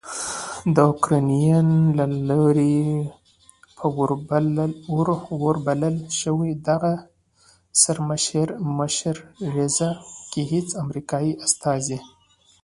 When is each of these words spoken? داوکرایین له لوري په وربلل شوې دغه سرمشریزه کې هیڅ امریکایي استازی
داوکرایین 0.75 1.69
له 1.97 2.05
لوري 2.29 2.75
په 3.77 3.85
وربلل 5.43 5.97
شوې 6.21 6.51
دغه 6.67 6.93
سرمشریزه 7.81 9.89
کې 10.31 10.41
هیڅ 10.51 10.67
امریکایي 10.83 11.33
استازی 11.45 11.99